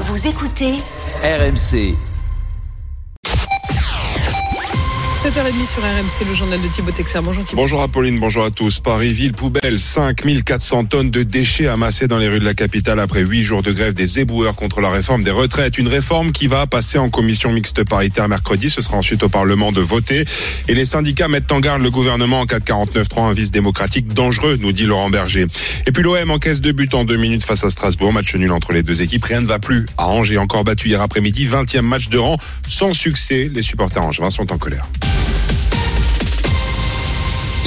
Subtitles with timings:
[0.00, 0.74] Vous écoutez
[1.24, 2.07] RMC.
[5.28, 7.20] 7h30 sur RMC, le journal de Thibaut Texer.
[7.22, 7.60] Bonjour Thibaut.
[7.60, 8.80] Bonjour Apolline, bonjour à tous.
[8.80, 13.20] Paris, ville poubelle, 5400 tonnes de déchets amassés dans les rues de la capitale après
[13.20, 15.76] 8 jours de grève des éboueurs contre la réforme des retraites.
[15.76, 18.70] Une réforme qui va passer en commission mixte paritaire mercredi.
[18.70, 20.24] Ce sera ensuite au Parlement de voter.
[20.66, 24.08] Et les syndicats mettent en garde le gouvernement en cas de 49-3, un vice démocratique
[24.14, 25.46] dangereux, nous dit Laurent Berger.
[25.86, 28.14] Et puis l'OM encaisse deux buts en deux minutes face à Strasbourg.
[28.14, 29.26] Match nul entre les deux équipes.
[29.26, 29.84] Rien ne va plus.
[29.98, 31.46] À Angers, encore battu hier après-midi.
[31.46, 32.38] 20e match de rang.
[32.66, 34.88] Sans succès, les supporters angevins sont en colère.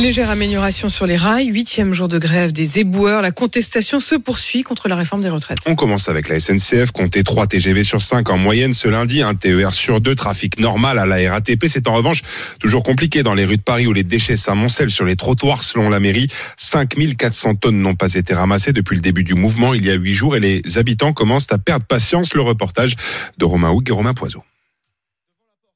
[0.02, 3.22] Légère amélioration sur les rails, huitième jour de grève des éboueurs.
[3.22, 5.60] La contestation se poursuit contre la réforme des retraites.
[5.68, 9.36] On commence avec la SNCF, compter 3 TGV sur 5 en moyenne ce lundi, un
[9.36, 11.68] TER sur 2, trafic normal à la RATP.
[11.68, 12.24] C'est en revanche
[12.60, 15.88] toujours compliqué dans les rues de Paris où les déchets s'amoncellent sur les trottoirs selon
[15.88, 16.26] la mairie.
[16.58, 20.16] 5400 tonnes n'ont pas été ramassées depuis le début du mouvement il y a 8
[20.16, 22.34] jours et les habitants commencent à perdre patience.
[22.34, 22.96] Le reportage
[23.38, 24.44] de Romain Houg et Romain Poiseau.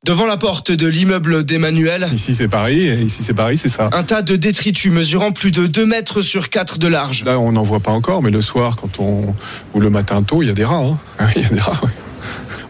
[0.05, 2.07] Devant la porte de l'immeuble d'Emmanuel.
[2.13, 3.89] Ici c'est Paris, et ici c'est Paris, c'est ça.
[3.91, 7.23] Un tas de détritus mesurant plus de 2 mètres sur 4 de large.
[7.25, 9.33] Là on n'en voit pas encore, mais le soir quand on
[9.73, 10.83] ou le matin tôt, il y a des rats.
[11.19, 11.25] Hein.
[11.35, 11.81] Il y a des rats.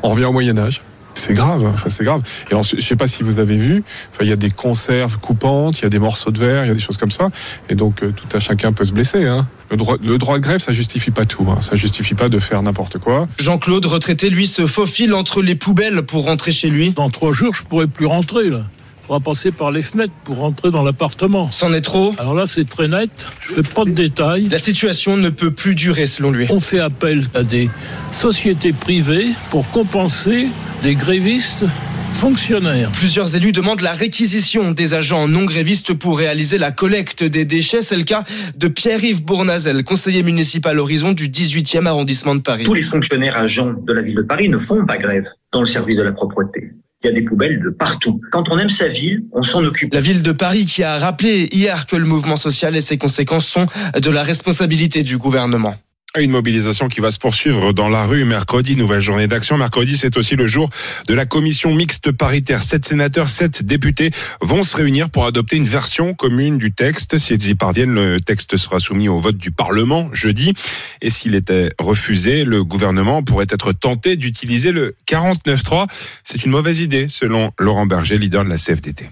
[0.02, 0.82] On revient au Moyen Âge.
[1.16, 2.22] C'est grave, enfin c'est grave.
[2.52, 5.18] Et ensuite, je sais pas si vous avez vu, enfin, il y a des conserves
[5.18, 7.30] coupantes, il y a des morceaux de verre, il y a des choses comme ça.
[7.70, 9.26] Et donc euh, tout à chacun peut se blesser.
[9.26, 9.48] Hein.
[9.72, 11.48] Le, droit, le droit de grève, ça justifie pas tout.
[11.50, 11.62] Hein.
[11.62, 13.28] Ça justifie pas de faire n'importe quoi.
[13.40, 16.92] Jean-Claude, retraité, lui, se faufile entre les poubelles pour rentrer chez lui.
[16.92, 18.50] Dans trois jours, je pourrais plus rentrer.
[18.50, 18.64] Là.
[19.08, 21.52] On va passer par les fenêtres pour rentrer dans l'appartement.
[21.52, 22.16] C'en est trop.
[22.18, 23.28] Alors là, c'est très net.
[23.40, 24.48] Je fais pas de détails.
[24.50, 26.48] La situation ne peut plus durer, selon lui.
[26.50, 27.70] On fait appel à des
[28.12, 30.48] sociétés privées pour compenser
[30.86, 31.66] des grévistes
[32.14, 32.92] fonctionnaires.
[32.92, 37.82] Plusieurs élus demandent la réquisition des agents non grévistes pour réaliser la collecte des déchets.
[37.82, 38.24] C'est le cas
[38.56, 42.66] de Pierre-Yves Bournazel, conseiller municipal Horizon du 18e arrondissement de Paris.
[42.66, 45.66] Tous les fonctionnaires agents de la ville de Paris ne font pas grève dans le
[45.66, 46.70] service de la propreté.
[47.04, 48.22] Il y a des poubelles de partout.
[48.32, 49.92] Quand on aime sa ville, on s'en occupe.
[49.92, 53.48] La ville de Paris qui a rappelé hier que le mouvement social et ses conséquences
[53.48, 53.66] sont
[54.00, 55.78] de la responsabilité du gouvernement.
[56.18, 59.58] Une mobilisation qui va se poursuivre dans la rue mercredi, nouvelle journée d'action.
[59.58, 60.70] Mercredi, c'est aussi le jour
[61.10, 62.64] de la commission mixte paritaire.
[62.64, 67.18] Sept sénateurs, sept députés vont se réunir pour adopter une version commune du texte.
[67.18, 70.54] Si ils y parviennent, le texte sera soumis au vote du Parlement jeudi.
[71.02, 75.88] Et s'il était refusé, le gouvernement pourrait être tenté d'utiliser le 49.3.
[76.24, 79.10] C'est une mauvaise idée, selon Laurent Berger, leader de la CFDT.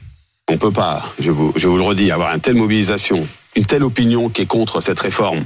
[0.49, 3.27] On peut pas, je vous le redis, avoir une telle mobilisation,
[3.57, 5.45] une telle opinion qui est contre cette réforme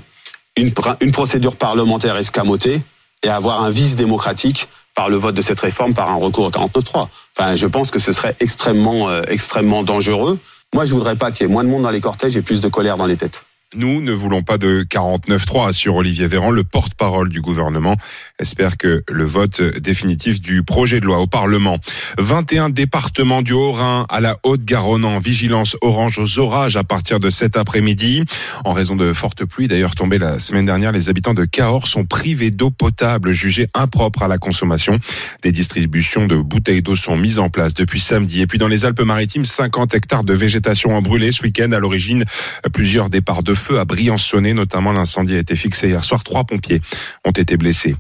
[0.58, 2.82] une, une procédure parlementaire escamotée
[3.24, 6.50] et avoir un vice démocratique par le vote de cette réforme par un recours au
[6.50, 7.08] 49.3.
[7.38, 10.40] Enfin, je pense que ce serait extrêmement, euh, extrêmement dangereux.
[10.74, 12.62] Moi, je voudrais pas qu'il y ait moins de monde dans les cortèges et plus
[12.62, 13.46] de colère dans les têtes.
[13.76, 17.98] Nous ne voulons pas de 49-3, assure Olivier Véran, le porte-parole du gouvernement.
[18.40, 21.78] Espère que le vote définitif du projet de loi au Parlement.
[22.18, 27.30] 21 départements du Haut-Rhin à la Haute-Garonne en vigilance orange aux orages à partir de
[27.30, 28.24] cet après-midi.
[28.64, 32.06] En raison de fortes pluies, d'ailleurs tombées la semaine dernière, les habitants de Cahors sont
[32.06, 34.98] privés d'eau potable jugée impropre à la consommation.
[35.42, 38.40] Des distributions de bouteilles d'eau sont mises en place depuis samedi.
[38.40, 41.74] Et puis dans les Alpes-Maritimes, 50 hectares de végétation ont brûlé ce week-end.
[41.74, 42.24] À l'origine,
[42.72, 46.24] plusieurs départs de feu à Briançonnet, notamment l'incendie a été fixé hier soir.
[46.24, 46.82] Trois pompiers
[47.26, 47.96] ont été blessés.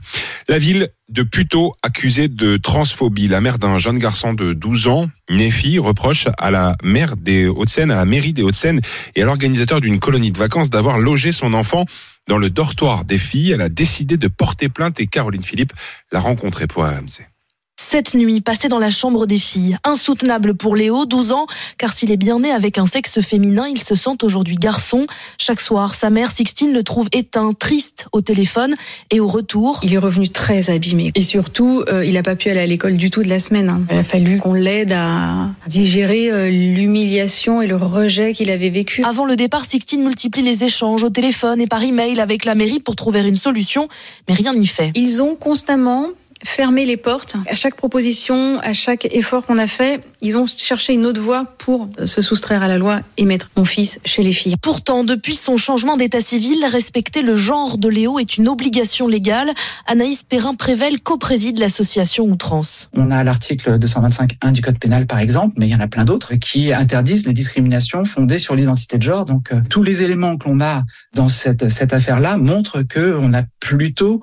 [0.47, 3.28] La ville de Puteaux accusée de transphobie.
[3.28, 7.91] La mère d'un jeune garçon de 12 ans, Néfi, reproche à la maire des Hauts-de-Seine,
[7.91, 8.81] à la mairie des Hauts-de-Seine
[9.16, 11.85] et à l'organisateur d'une colonie de vacances d'avoir logé son enfant
[12.28, 13.51] dans le dortoir des filles.
[13.51, 15.73] Elle a décidé de porter plainte et Caroline Philippe
[16.11, 17.36] l'a rencontrée pour RMC.
[17.79, 19.78] Cette nuit passée dans la chambre des filles.
[19.84, 21.46] Insoutenable pour Léo, 12 ans,
[21.78, 25.06] car s'il est bien né avec un sexe féminin, il se sent aujourd'hui garçon.
[25.38, 28.74] Chaque soir, sa mère, Sixtine, le trouve éteint, triste au téléphone
[29.12, 29.79] et au retour.
[29.84, 31.12] Il est revenu très abîmé.
[31.16, 33.70] Et surtout, euh, il n'a pas pu aller à l'école du tout de la semaine.
[33.70, 33.82] hein.
[33.91, 39.03] Il a fallu qu'on l'aide à digérer euh, l'humiliation et le rejet qu'il avait vécu.
[39.03, 42.80] Avant le départ, Sixtine multiplie les échanges au téléphone et par email avec la mairie
[42.80, 43.88] pour trouver une solution,
[44.28, 44.91] mais rien n'y fait.
[44.96, 46.08] Ils ont constamment
[46.43, 47.35] fermé les portes.
[47.47, 51.45] À chaque proposition, à chaque effort qu'on a fait, ils ont cherché une autre voie
[51.57, 54.55] pour se soustraire à la loi et mettre mon fils chez les filles.
[54.61, 59.53] Pourtant, depuis son changement d'état civil, respecter le genre de Léo est une obligation légale.
[59.85, 62.89] Anaïs Perrin-Prével co-préside l'association Outrance.
[62.93, 66.05] On a l'article 225.1 du Code pénal, par exemple, mais il y en a plein
[66.05, 69.25] d'autres qui interdisent les discriminations fondées sur l'identité de genre.
[69.25, 73.43] Donc, euh, tous les éléments que l'on a dans cette, cette affaire-là montrent qu'on a
[73.59, 74.22] plutôt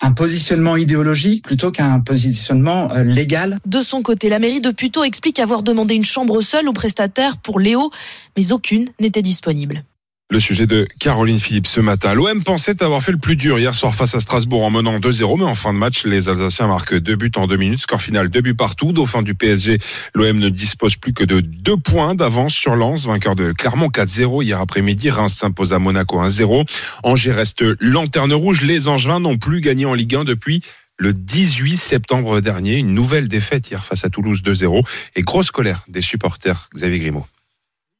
[0.00, 3.58] un positionnement idéologique plutôt qu'un positionnement euh, légal.
[3.66, 7.36] De son côté, la mairie de Puteaux explique avoir demandé une chambre seule aux prestataires
[7.36, 7.90] pour Léo,
[8.36, 9.84] mais aucune n'était disponible.
[10.32, 12.14] Le sujet de Caroline Philippe ce matin.
[12.14, 15.38] L'OM pensait avoir fait le plus dur hier soir face à Strasbourg en menant 2-0,
[15.38, 17.80] mais en fin de match, les Alsaciens marquent deux buts en deux minutes.
[17.80, 18.92] Score final, deux buts partout.
[18.92, 19.78] Dauphin du PSG,
[20.14, 24.44] l'OM ne dispose plus que de deux points d'avance sur Lens, vainqueur de Clermont 4-0
[24.44, 25.10] hier après-midi.
[25.10, 26.64] Reims s'impose à Monaco 1-0.
[27.02, 28.62] Angers reste lanterne rouge.
[28.62, 30.62] Les Angevins n'ont plus gagné en Ligue 1 depuis
[30.96, 32.76] le 18 septembre dernier.
[32.76, 34.84] Une nouvelle défaite hier face à Toulouse 2-0
[35.16, 36.68] et grosse colère des supporters.
[36.72, 37.26] Xavier Grimaud.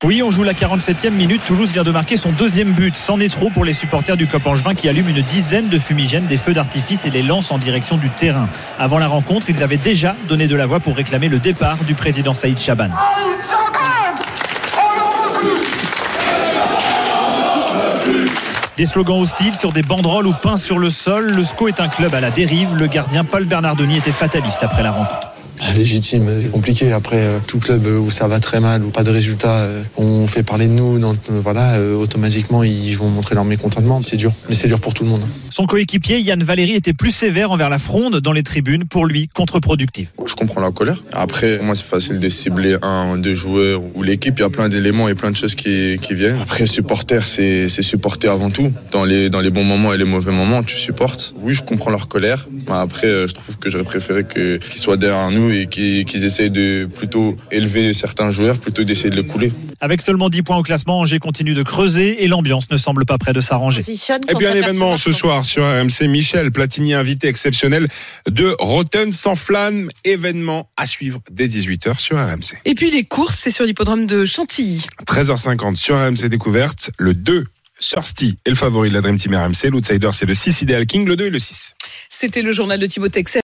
[0.03, 1.43] Oui, on joue la 47e minute.
[1.45, 2.97] Toulouse vient de marquer son deuxième but.
[2.97, 6.25] C'en est trop pour les supporters du Cop Angevin qui allument une dizaine de fumigènes,
[6.25, 8.49] des feux d'artifice et les lancent en direction du terrain.
[8.79, 11.95] Avant la rencontre, ils avaient déjà donné de la voix pour réclamer le départ du
[11.95, 12.89] président Saïd Chaban.
[18.79, 21.31] Des slogans hostiles sur des banderoles ou peints sur le sol.
[21.31, 22.75] Le SCO est un club à la dérive.
[22.75, 25.31] Le gardien Paul Bernardoni était fataliste après la rencontre.
[25.77, 26.93] Légitime, c'est compliqué.
[26.93, 30.27] Après, euh, tout club où ça va très mal, ou pas de résultats, euh, on
[30.27, 34.01] fait parler de nous, donc voilà, euh, automatiquement ils vont montrer leur mécontentement.
[34.03, 35.23] C'est dur, mais c'est dur pour tout le monde.
[35.51, 39.29] Son coéquipier Yann Valéry était plus sévère envers la fronde dans les tribunes, pour lui
[39.29, 40.13] contre-productif.
[40.27, 41.03] Je comprends la colère.
[41.13, 44.39] Après, pour moi c'est facile de cibler un, deux joueurs ou l'équipe.
[44.39, 46.39] Il y a plein d'éléments et plein de choses qui, qui viennent.
[46.41, 48.73] Après, supporter, c'est supporter avant tout.
[48.91, 51.35] Dans les, dans les bons moments et les mauvais moments, tu supportes.
[51.41, 52.47] Oui, je comprends leur colère.
[52.67, 56.89] Mais après, je trouve que j'aurais préféré qu'ils soient derrière nous et qu'ils essayent de
[56.95, 59.53] plutôt élever certains joueurs plutôt d'essayer de le couler.
[59.81, 63.19] Avec seulement 10 points au classement, Angers continue de creuser et l'ambiance ne semble pas
[63.19, 63.81] près de s'arranger.
[63.81, 66.09] Et puis un événement ce soir sur RMC.
[66.09, 67.89] Michel Platini, invité exceptionnel
[68.29, 69.89] de Rotten sans flamme.
[70.05, 72.59] Événement à suivre dès 18h sur RMC.
[72.65, 74.87] Et puis les courses, c'est sur l'hippodrome de Chantilly.
[75.07, 76.91] 13h50 sur RMC Découverte.
[76.99, 77.45] Le 2
[77.81, 79.71] Sursti est le favori de la Dream Team RMC.
[79.71, 81.75] L'outsider, c'est le 6 Ideal King, le 2 et le 6.
[82.09, 83.39] C'était le journal de Thibaut Texel.